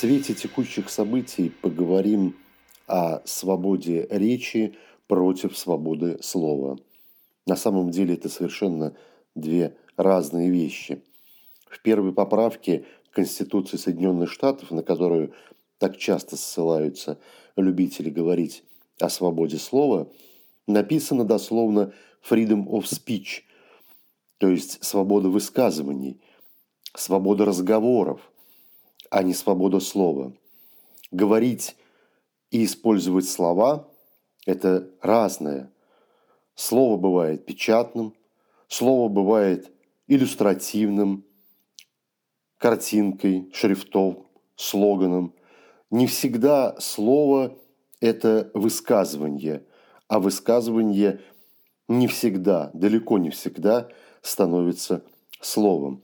свете 0.00 0.32
текущих 0.32 0.88
событий 0.88 1.50
поговорим 1.50 2.34
о 2.86 3.20
свободе 3.26 4.06
речи 4.10 4.74
против 5.06 5.58
свободы 5.58 6.16
слова. 6.22 6.78
На 7.46 7.54
самом 7.54 7.90
деле 7.90 8.14
это 8.14 8.30
совершенно 8.30 8.96
две 9.34 9.76
разные 9.98 10.48
вещи. 10.48 11.02
В 11.66 11.82
первой 11.82 12.14
поправке 12.14 12.86
Конституции 13.10 13.76
Соединенных 13.76 14.32
Штатов, 14.32 14.70
на 14.70 14.82
которую 14.82 15.34
так 15.76 15.98
часто 15.98 16.38
ссылаются 16.38 17.18
любители 17.56 18.08
говорить 18.08 18.64
о 19.00 19.10
свободе 19.10 19.58
слова, 19.58 20.08
написано 20.66 21.26
дословно 21.26 21.92
freedom 22.26 22.66
of 22.68 22.84
speech, 22.84 23.42
то 24.38 24.48
есть 24.48 24.82
свобода 24.82 25.28
высказываний, 25.28 26.22
свобода 26.94 27.44
разговоров, 27.44 28.30
а 29.10 29.22
не 29.22 29.34
свобода 29.34 29.80
слова. 29.80 30.32
Говорить 31.10 31.76
и 32.50 32.64
использовать 32.64 33.28
слова– 33.28 33.88
это 34.46 34.88
разное. 35.02 35.70
Слово 36.54 36.96
бывает 36.96 37.44
печатным, 37.44 38.14
слово 38.68 39.08
бывает 39.08 39.70
иллюстративным, 40.06 41.24
картинкой, 42.58 43.50
шрифтом, 43.52 44.26
слоганом. 44.56 45.34
Не 45.90 46.06
всегда 46.06 46.78
слово– 46.78 47.58
это 48.00 48.50
высказывание, 48.54 49.64
а 50.08 50.20
высказывание 50.20 51.20
не 51.88 52.06
всегда, 52.06 52.70
далеко 52.74 53.18
не 53.18 53.30
всегда 53.30 53.88
становится 54.22 55.02
словом. 55.40 56.02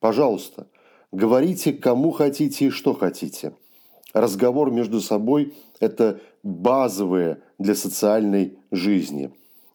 Пожалуйста, 0.00 0.68
Говорите, 1.12 1.72
кому 1.72 2.10
хотите 2.10 2.66
и 2.66 2.70
что 2.70 2.94
хотите. 2.94 3.54
Разговор 4.12 4.70
между 4.70 5.00
собой– 5.00 5.54
это 5.80 6.20
базовое 6.42 7.42
для 7.58 7.74
социальной 7.74 8.58
жизни. 8.70 9.32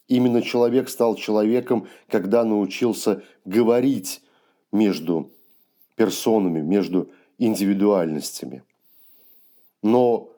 Именно 0.08 0.42
человек 0.42 0.90
стал 0.90 1.16
человеком, 1.16 1.88
когда 2.10 2.44
научился 2.44 3.24
говорить 3.46 4.22
между 4.72 5.32
персонами, 5.96 6.62
между 6.62 7.10
индивидуальностями. 7.38 8.64
Но 9.82 10.30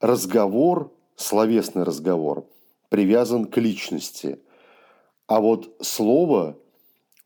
разговор, 0.00 0.92
словесный 1.16 1.84
разговор, 1.84 2.46
привязан 2.88 3.46
к 3.46 3.56
личности. 3.56 4.40
А 5.26 5.40
вот 5.40 5.76
слово 5.80 6.58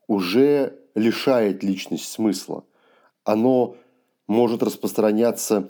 уже 0.07 0.80
лишает 0.95 1.63
личность 1.63 2.09
смысла 2.09 2.63
оно 3.23 3.75
может 4.27 4.63
распространяться 4.63 5.69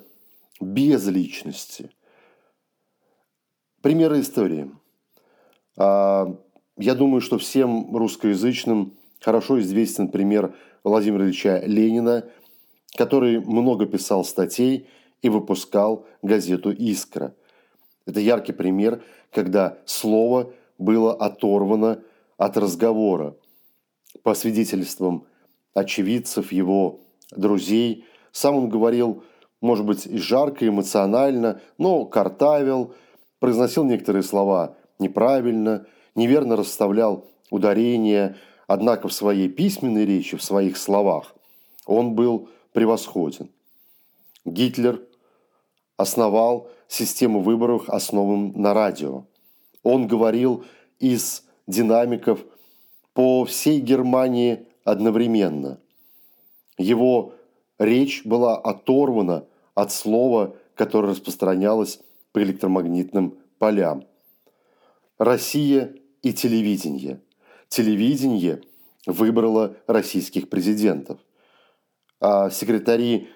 без 0.60 1.08
личности. 1.08 1.90
Примеры 3.82 4.22
истории. 4.22 4.72
А, 5.78 6.36
я 6.78 6.96
думаю, 6.96 7.22
что 7.22 7.38
всем 7.38 7.96
русскоязычным 7.96 8.94
хорошо 9.20 9.60
известен 9.60 10.10
пример 10.10 10.56
Владимира 10.84 11.26
Ильича 11.26 11.62
Ленина, 11.66 12.30
который 12.96 13.40
много 13.40 13.86
писал 13.86 14.24
статей 14.24 14.88
и 15.22 15.30
выпускал 15.30 16.06
газету 16.22 16.72
«Искра». 16.72 17.36
Это 18.06 18.20
яркий 18.20 18.54
пример, 18.54 19.04
когда 19.32 19.78
слово 19.86 20.54
было 20.78 21.14
оторвано 21.14 22.04
от 22.38 22.58
разговора. 22.58 23.36
По 24.24 24.34
свидетельствам 24.34 25.26
очевидцев 25.74 26.52
его 26.52 27.00
друзей. 27.32 28.06
Сам 28.32 28.56
он 28.56 28.70
говорил, 28.70 29.24
может 29.62 29.86
быть, 29.86 30.06
и 30.06 30.18
жарко, 30.18 30.68
эмоционально, 30.68 31.62
но 31.78 32.06
картавил, 32.06 32.94
произносил 33.40 33.84
некоторые 33.84 34.24
слова 34.24 34.76
неправильно, 35.00 35.86
неверно 36.16 36.56
расставлял 36.56 37.28
ударения, 37.50 38.38
однако 38.68 39.08
в 39.08 39.14
своей 39.14 39.50
письменной 39.50 40.06
речи, 40.06 40.38
в 40.38 40.44
своих 40.44 40.78
словах 40.78 41.36
он 41.86 42.14
был 42.14 42.50
превосходен. 42.74 43.50
Гитлер 44.46 45.02
основал 45.98 46.70
систему 46.88 47.42
выборов, 47.42 47.90
основанную 47.90 48.58
на 48.58 48.74
радио. 48.74 49.26
Он 49.84 50.08
говорил 50.08 50.64
из 51.00 51.44
динамиков 51.68 52.40
по 53.14 53.46
всей 53.46 53.80
Германии 53.80 54.66
одновременно– 54.84 55.80
его 56.82 57.36
речь 57.80 58.26
была 58.26 58.58
оторвана 58.58 59.46
от 59.76 59.92
слова, 59.92 60.56
которое 60.76 61.10
распространялось 61.10 62.00
по 62.32 62.42
электромагнитным 62.42 63.38
полям. 63.60 64.06
Россия 65.18 65.94
и 66.22 66.34
телевидение. 66.34 67.22
Телевидение 67.68 68.62
выбрало 69.06 69.76
российских 69.88 70.50
президентов. 70.50 71.20
А 72.20 72.50
секретари, 72.50 73.30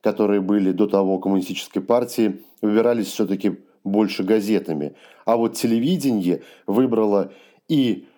которые 0.00 0.40
были 0.40 0.72
до 0.72 0.86
того 0.86 1.18
коммунистической 1.18 1.82
партии, 1.82 2.42
выбирались 2.62 3.08
все-таки 3.08 3.58
больше 3.84 4.24
газетами. 4.24 4.94
А 5.24 5.36
вот 5.36 5.54
телевидение 5.54 6.42
выбрало 6.66 7.32
и 7.68 8.08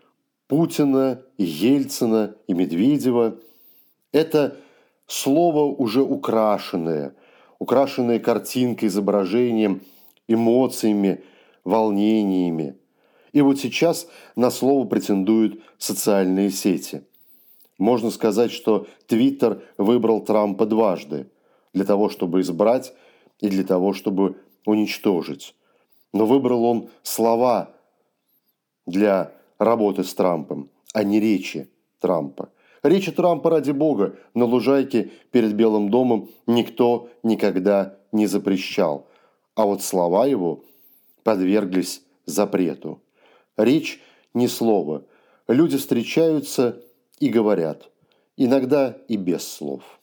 Путина, 0.49 1.23
Ельцина, 1.37 2.35
и 2.47 2.55
Медведева. 2.55 3.37
Это 4.13 4.57
слово 5.07 5.65
уже 5.65 6.03
украшенное, 6.03 7.15
украшенное 7.59 8.19
картинкой, 8.19 8.89
изображением, 8.89 9.83
эмоциями, 10.27 11.23
волнениями. 11.65 12.77
И 13.33 13.43
вот 13.43 13.61
сейчас 13.61 14.09
на 14.37 14.51
слово 14.51 14.87
претендуют 14.87 15.61
социальные 15.77 16.51
сети. 16.51 17.03
Можно 17.77 18.11
сказать, 18.11 18.51
что 18.51 18.87
Твиттер 19.07 19.63
выбрал 19.77 20.23
Трампа 20.23 20.65
дважды 20.65 21.31
для 21.75 21.85
того, 21.85 22.09
чтобы 22.09 22.41
избрать 22.41 22.95
и 23.39 23.49
для 23.49 23.65
того, 23.65 23.93
чтобы 23.93 24.41
уничтожить. 24.65 25.55
Но 26.15 26.25
выбрал 26.25 26.65
он 26.65 26.89
слова 27.03 27.71
для 28.87 29.38
работы 29.59 30.05
с 30.05 30.15
Трампом, 30.15 30.71
а 30.93 31.03
не 31.05 31.21
речи 31.21 31.71
Трампа. 32.01 32.51
Речи 32.83 33.11
Трампа, 33.11 33.51
ради 33.51 33.73
бога, 33.73 34.17
на 34.35 34.45
лужайке 34.45 35.11
перед 35.31 35.55
Белым 35.55 35.91
домом 35.91 36.31
никто 36.47 37.09
никогда 37.23 37.99
не 38.13 38.27
запрещал. 38.27 39.09
А 39.55 39.67
вот 39.67 39.83
слова 39.83 40.27
его 40.27 40.65
подверглись 41.25 42.03
запрету. 42.25 43.03
Речь 43.57 44.01
не 44.35 44.47
слово. 44.47 45.05
Люди 45.49 45.77
встречаются 45.77 46.81
и 47.19 47.29
говорят. 47.29 47.91
Иногда 48.37 48.97
и 49.09 49.17
без 49.17 49.43
слов. 49.43 49.98